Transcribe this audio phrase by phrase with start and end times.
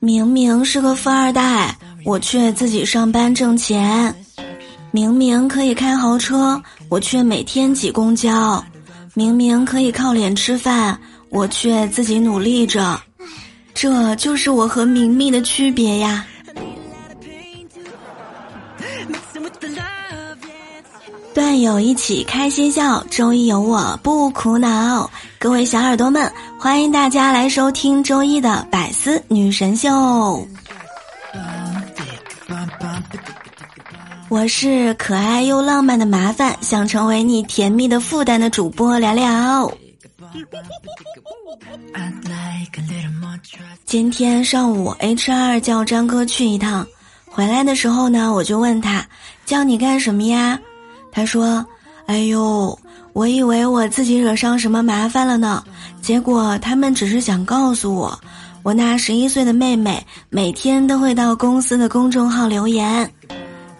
[0.00, 4.12] 明明是个富二代，我却自己上班挣钱；
[4.92, 8.62] 明明可以开豪车，我却每天挤公交；
[9.14, 10.96] 明明可以靠脸吃饭，
[11.30, 12.96] 我却自己努力着。
[13.74, 16.24] 这就是我和明明的区别呀！
[21.48, 25.10] 战友一起开心笑，周一有我不苦恼。
[25.38, 30.46] 各位小耳朵们，欢迎大家来收听周一的百思女神秀。
[34.28, 39.72] 我是可爱又浪漫的麻烦，想成为你甜蜜的负担的主播聊聊。
[43.86, 46.86] 今天上午，H 二叫张哥去一趟，
[47.24, 49.02] 回来的时候呢，我就问他
[49.46, 50.60] 叫你干什么呀？
[51.10, 51.64] 他说
[52.06, 52.78] ：“哎呦，
[53.12, 55.64] 我以为我自己惹上什么麻烦了呢，
[56.00, 58.18] 结果他们只是想告诉我，
[58.62, 63.10] 我那十一岁的妹妹每天都会到公司的公众号留言，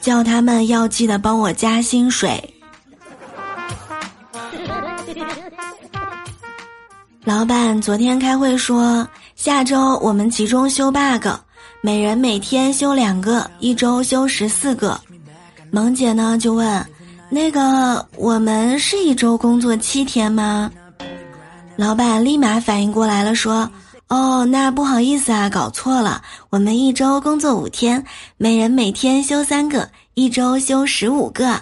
[0.00, 2.42] 叫他们要记得帮我加薪水。
[7.24, 11.26] ”老板昨天开会说，下周我们集中修 bug，
[11.80, 15.00] 每人每天修两个，一周修十四个。
[15.70, 16.86] 萌姐呢就问，
[17.34, 20.70] 那个我们是一周工作七天吗？
[21.74, 23.68] 老板立马反应过来了，说，
[24.06, 28.04] 哦，那不好意思啊，搞错了，我们一周工作五天，
[28.36, 31.60] 每人每天休三个，一周休十五个。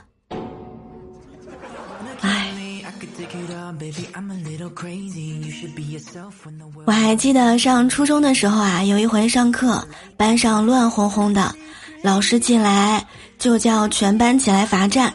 [6.85, 9.83] 我还记得上初中的时候啊，有一回上课，
[10.19, 11.55] 班上乱哄哄的，
[12.03, 13.03] 老师进来
[13.39, 15.11] 就叫全班起来罚站，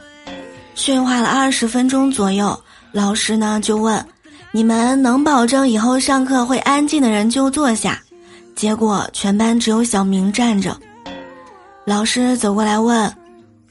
[0.78, 2.58] 训话了二十分钟左右，
[2.92, 4.06] 老师呢就问
[4.54, 8.00] ：“你们能保证以后上课会安静的人就坐下。”
[8.56, 10.78] 结果全班只有小明站着，
[11.84, 13.12] 老师走过来问：“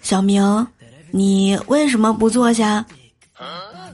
[0.02, 0.66] 小明，
[1.12, 2.84] 你为什么不坐下？”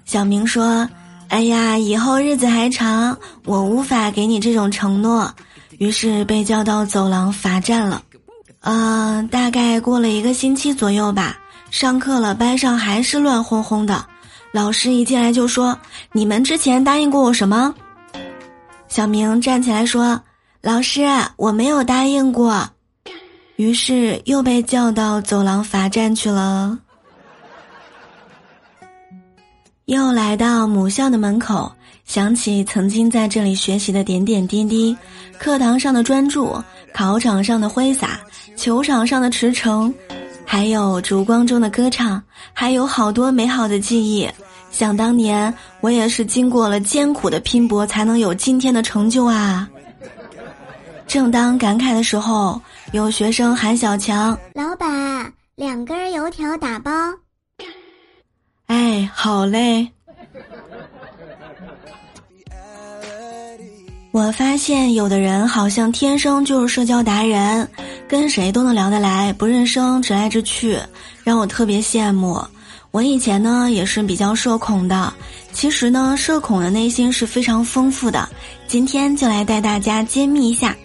[0.04, 0.88] 小明说。
[1.28, 3.16] 哎呀，以后日子还长，
[3.46, 5.32] 我无法给你这种承诺，
[5.78, 8.02] 于是被叫到走廊罚站了。
[8.60, 11.38] 嗯，大概过了一个星期左右吧，
[11.72, 14.04] 上课了，班上还是乱哄哄的。
[14.52, 15.76] 老师一进来就说
[16.12, 17.74] ：“你们之前答应过我什么？”
[18.88, 20.20] 小明站起来说
[20.60, 21.00] ：“老师，
[21.36, 22.68] 我没有答应过。”
[23.56, 26.78] 于是又被叫到走廊罚站去了。
[29.86, 31.72] 又来到母校的门口，
[32.04, 34.94] 想起曾经在这里学习的点点滴滴，
[35.38, 36.62] 课堂上的专注，
[36.92, 38.20] 考场上的挥洒，
[38.56, 39.92] 球场上的驰骋，
[40.46, 42.22] 还有烛光中的歌唱，
[42.52, 44.28] 还有好多美好的记忆。
[44.70, 49.68] 想当年，我也是经过了艰苦的拼搏，才能有今天的成就啊！
[51.06, 52.60] 正当感慨的时候，
[52.92, 56.90] 有学生喊小强：“老板，两根油条打包。”
[58.66, 59.90] 哎，好嘞！
[64.12, 67.66] 我发现有的人好像天生就是社交达人，
[68.06, 70.78] 跟谁都能聊得来，不认生，直来直去，
[71.24, 72.38] 让我特别羡慕。
[72.90, 75.10] 我以前呢也是比较社恐的，
[75.54, 78.28] 其实呢社恐的内心是非常丰富的。
[78.68, 80.76] 今天就来带大家揭秘一下。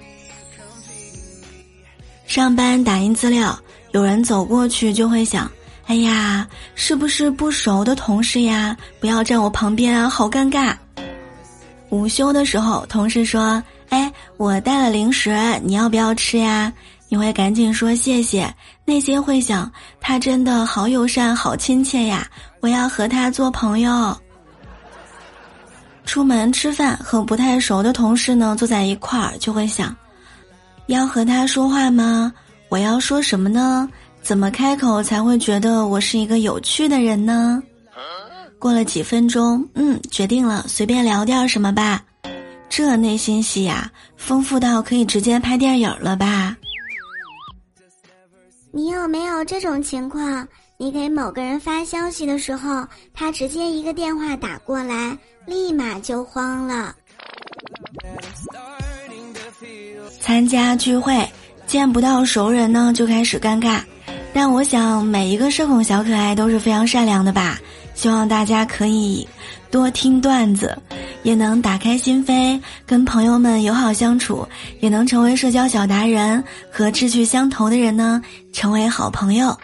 [2.28, 3.60] 上班打印资料，
[3.92, 5.52] 有人走过去就会想。
[5.88, 8.78] 哎呀，是不是不熟的同事呀？
[9.02, 10.74] 不要站我旁边啊，好尴尬。
[11.90, 15.32] 午休的时候，同事说：“哎，我带了零食，
[15.64, 16.72] 你要不要吃呀？”
[17.10, 18.54] 你会赶紧说谢谢，
[18.84, 19.72] 内心会想
[20.02, 22.28] 他真的好友善、好亲切呀，
[22.60, 24.14] 我要和他做朋友。
[26.04, 29.96] 出门吃饭和不太熟的同事呢坐在一块儿，就会想，
[30.88, 32.34] 要和他说话吗？
[32.68, 33.88] 我要说什么呢？
[34.22, 37.64] 怎么开口才会觉得我是一个有趣的人呢？
[38.60, 42.04] 过了几分钟，嗯，决定了，随便聊点什么吧。
[42.70, 46.56] 这内心戏呀，丰富到可以直接拍电影了吧？
[48.72, 50.48] 你有没有这种情况？
[50.78, 56.94] 你给某个人发消息的时候，他直接一个电话打过来，立马就慌了。
[60.20, 61.28] 参加聚会，
[61.66, 63.82] 见不到熟人呢，就开始尴尬。
[64.34, 67.58] 但我想，每一个社恐小可爱都是非常善良的吧。
[67.98, 69.28] 希望大家可以
[69.72, 70.78] 多听段子，
[71.24, 74.48] 也能打开心扉，跟朋友们友好相处，
[74.80, 76.42] 也能成为社交小达人，
[76.72, 78.22] 和志趣相投的人呢
[78.54, 79.58] 成为好朋友。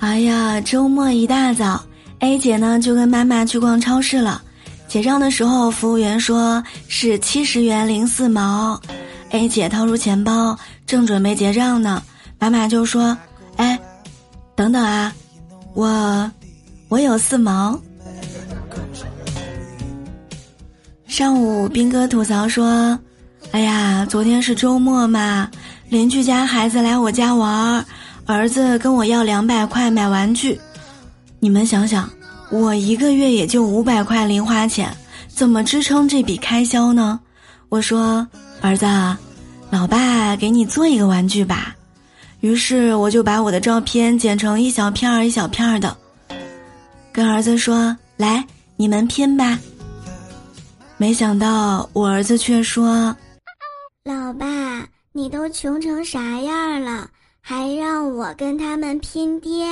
[0.00, 1.80] 哎呀，周末一大早
[2.18, 4.42] ，A 姐呢就跟妈妈去逛超市了。
[4.96, 8.80] 结账的时候，服务员说是七十元零四毛。
[9.28, 12.02] A 姐掏出钱包，正准备结账呢，
[12.38, 13.14] 妈妈就说
[13.60, 13.78] ：“哎，
[14.54, 15.12] 等等啊，
[15.74, 16.32] 我
[16.88, 17.78] 我有四毛。”
[21.06, 22.98] 上午，兵哥吐槽说
[23.52, 25.50] ：“哎呀，昨天是周末嘛，
[25.90, 27.84] 邻居家孩子来我家玩，
[28.24, 30.58] 儿子跟我要两百块买玩具。
[31.38, 32.08] 你们想想，
[32.50, 34.96] 我一个月也就五百块零花钱，
[35.28, 37.20] 怎么支撑这笔开销呢？”
[37.68, 38.26] 我说
[38.62, 38.86] ：“儿子。”
[39.68, 41.74] 老爸，给你做一个玩具吧。
[42.40, 45.96] 于是我就把我的照片剪成一小片儿一小片儿的，
[47.12, 48.46] 跟儿子说：“来，
[48.76, 49.58] 你们拼吧。”
[50.96, 53.14] 没想到我儿子却说
[54.06, 57.10] ：“老爸，你都穷成啥样了，
[57.40, 59.66] 还让我跟他们拼爹？”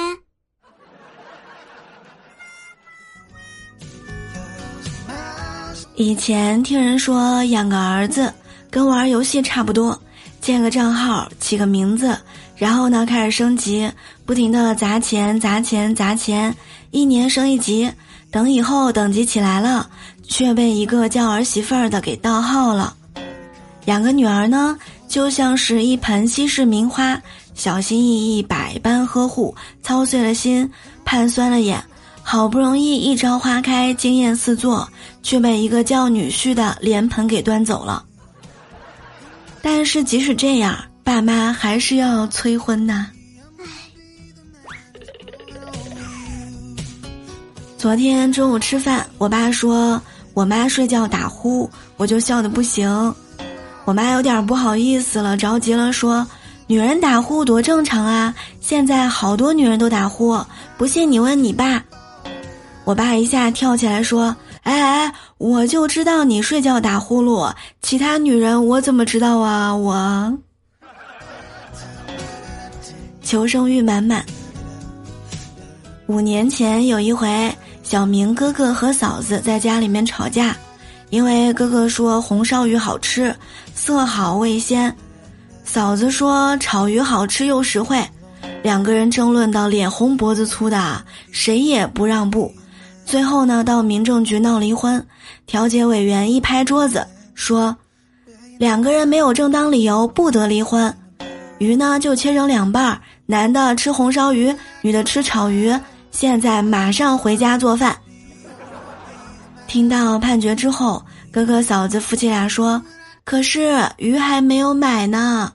[5.97, 8.33] 以前听人说养个儿子。
[8.71, 9.97] 跟玩游戏差不多，
[10.41, 12.19] 建个账号，起个名字，
[12.57, 13.89] 然后呢开始升级，
[14.27, 16.53] 不停的砸钱砸钱砸钱，
[16.91, 17.89] 一年升一级，
[18.33, 19.89] 等以后等级起来了，
[20.27, 22.93] 却被一个叫儿媳妇儿的给盗号了。
[23.85, 24.77] 养个女儿呢，
[25.07, 27.17] 就像是一盆稀世名花，
[27.55, 29.55] 小心翼翼，百般呵护，
[29.85, 30.69] 操碎了心，
[31.05, 31.81] 盼酸了眼，
[32.25, 34.89] 好不容易一朝花开，惊艳四座，
[35.25, 38.05] 却被一个叫女婿的脸盆给端走了。
[39.61, 43.09] 但是即使这样，爸妈还是要催婚呐。
[47.79, 50.01] 昨天中午吃饭，我爸说
[50.35, 53.15] 我妈睡觉打呼，我就笑得不行。
[53.87, 56.27] 我妈有点不好意思了，着急了，说
[56.67, 60.39] ：“女人打呼多正常啊，现在好多女人都打呼，
[60.77, 61.83] 不信你问你爸。”
[62.85, 64.37] 我爸一下跳起来说。
[64.65, 67.53] 哎哎，我就知道你睡觉打呼噜，
[67.83, 69.75] 其他女人我怎么知道啊？
[69.75, 70.39] 我
[73.23, 74.25] 求生欲满满。
[76.07, 80.57] 五年前有一回，小明哥哥和嫂子在家里面吵架，
[81.11, 83.35] 因为哥哥说红烧鱼好吃，
[83.75, 84.95] 色好味鲜，
[85.65, 88.03] 嫂子说炒鱼好吃又实惠，
[88.63, 92.51] 两个人争论到脸红脖子粗的，谁也不让步。
[93.05, 95.05] 最后呢，到民政局闹离婚，
[95.47, 97.77] 调解委员一拍桌子说
[98.59, 100.93] ：“两个人没有正当理由不得离婚，
[101.59, 105.73] 鱼呢就切成两半，男的吃红烧鱼，女的吃炒鱼。
[106.11, 107.97] 现在马上回家做饭。”
[109.67, 112.83] 听到判决之后，哥哥嫂子夫妻俩说
[113.25, 115.53] ：“可是鱼还没有买呢。”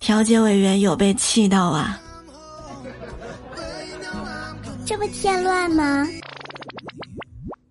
[0.00, 2.00] 调解委员有被气到啊。
[4.88, 6.08] 这不添乱吗？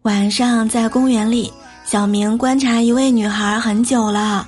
[0.04, 1.52] 晚上在公园里，
[1.84, 4.48] 小明观察一位女孩很久了。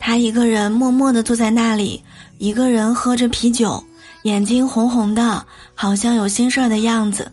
[0.00, 2.02] 她一个人默默地坐在那里，
[2.38, 3.80] 一个人喝着啤酒，
[4.24, 5.46] 眼睛红红的，
[5.76, 7.30] 好像有心事儿的样子。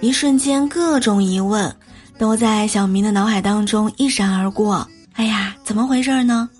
[0.00, 1.72] 一瞬间，各种疑问
[2.18, 4.84] 都在小明的脑海当中一闪而过。
[5.12, 6.50] 哎呀，怎么回事呢？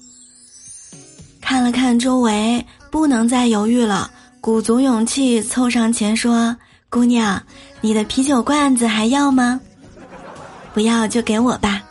[1.41, 4.09] 看了看周围，不能再犹豫了，
[4.41, 6.57] 鼓足勇气凑上前说。
[6.91, 7.43] 姑娘，
[7.83, 9.61] 你的啤酒罐子还要吗？
[10.73, 11.83] 不要就给我吧。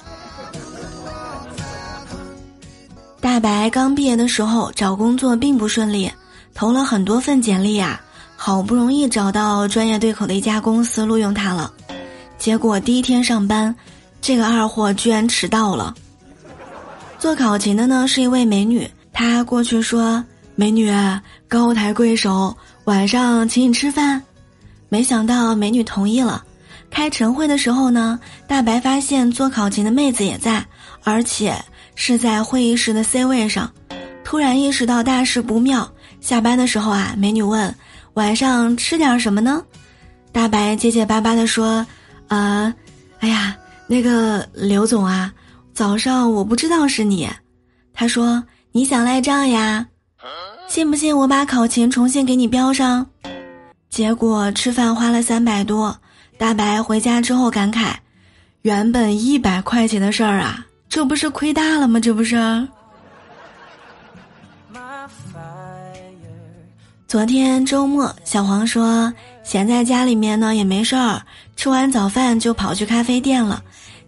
[3.22, 6.12] 大白刚毕业的时候找工作并不顺利，
[6.56, 8.02] 投了很多份简历啊，
[8.36, 11.72] 好不容易找到专业对口的一家公司录用他了，
[12.40, 13.76] 结果第一天上班，
[14.20, 15.94] 这个二货居然迟到了。
[17.20, 20.24] 做考勤的呢是一位美女，她过去说
[20.56, 20.92] ：“美女，
[21.48, 22.56] 高抬贵手，
[22.86, 24.24] 晚上请你吃饭。”
[24.90, 26.44] 没想到美女同意了。
[26.90, 30.66] 开晨会的时候呢，大白发现做考勤的妹子也在，
[31.04, 31.54] 而且
[31.96, 33.72] 是在会议室的 C 位上。
[34.24, 35.90] 突然意识到大事不妙。
[36.20, 37.74] 下班的时候啊，美女问
[38.16, 39.64] ：“晚上吃点什么呢？”
[40.32, 41.86] 大白结结巴巴地说
[42.28, 42.74] ：“呃，
[43.20, 45.32] 哎呀，那个刘总啊，
[45.74, 47.30] 早上我不知道是你。”
[47.94, 49.86] 他说：“你想赖账呀？
[50.68, 53.06] 信不信我把考勤重新给你标上？”
[53.98, 55.98] 结果吃饭花了三百多，
[56.38, 57.96] 大白回家之后感慨
[58.62, 62.00] ：“原本一百块钱的事儿啊，这不是亏大了吗？
[62.00, 62.38] 这不是。”
[67.08, 69.12] 昨天周末，小黄说
[69.44, 71.20] 闲在家里面呢也没事儿，
[71.56, 73.64] 吃完早饭就跑去咖啡店了，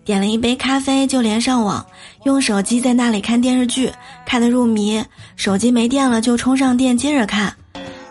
[0.05, 1.83] 点了一杯咖啡就连上网，
[2.25, 3.91] 用手机在那里看电视剧，
[4.23, 5.03] 看得入迷。
[5.35, 7.51] 手机没电了就充上电接着看。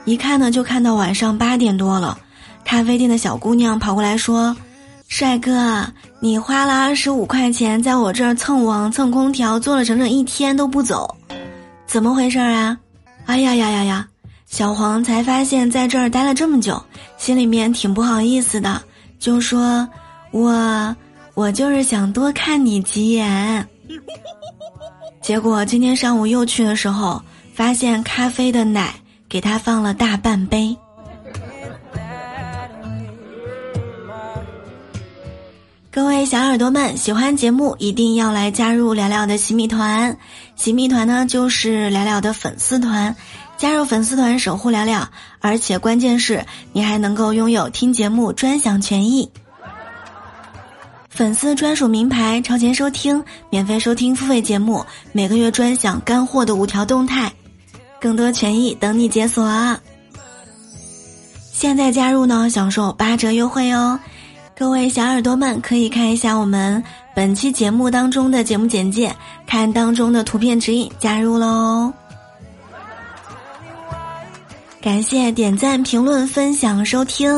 [0.09, 2.19] 一看呢就看到晚上八点多了。
[2.65, 4.57] 咖啡店的小姑娘跑过来说
[5.07, 5.87] ：“帅哥，
[6.19, 11.15] 你花了二十五块钱在我这儿蹭网蹭空调，坐了整整一天都不走，
[11.87, 12.79] 怎么回事啊？”
[13.27, 14.09] 哎呀呀呀呀！
[14.47, 16.83] 小黄才发现在这儿待了这么久，
[17.19, 18.81] 心里面挺不好意思的，
[19.19, 19.87] 就说
[20.33, 20.97] ：“我
[21.35, 23.69] 我就是想多看你几眼。
[25.21, 27.21] ”结果今天上午又去的时候，
[27.55, 28.95] 发现咖啡的奶
[29.29, 30.77] 给他放了大半杯。
[35.91, 40.17] 各位小耳朵们，喜欢节目一定要来加入聊聊的洗米团，
[40.55, 43.17] 洗米团呢就是聊聊的粉丝团，
[43.57, 45.09] 加入粉丝团守护聊聊，
[45.41, 49.29] 而且关键是你还能够拥有听节目专享权益，
[51.09, 57.33] 粉丝专属名牌、超前收听、免费收听付费节目、每个月专享干货的五条动态，
[58.01, 59.77] 更多权益等你解锁！
[61.53, 63.99] 现在加入呢，享受八折优惠哦。
[64.57, 66.83] 各位小耳朵们，可以看一下我们
[67.15, 69.15] 本期节目当中的节目简介，
[69.47, 71.93] 看当中的图片指引，加入喽！
[74.81, 77.29] 感谢点赞、评论、分享、收听。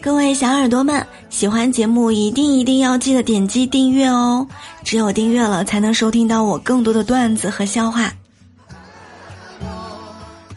[0.00, 4.46] 各位小耳朵们，喜欢节目一定一定要记得点击订阅哦，
[4.82, 8.12] 只有订阅了才能收听到我更多的段子和笑话。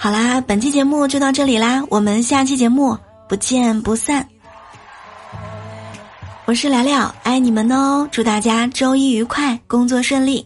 [0.01, 4.25] 好啦，本期节目就到这里啦，我们下期节目不见不散。
[6.45, 8.07] 我是聊聊，爱你们哦！
[8.09, 10.45] 祝大家周一愉快，工作顺利。